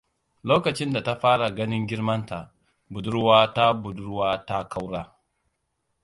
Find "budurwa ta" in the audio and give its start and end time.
2.91-3.67, 3.81-4.57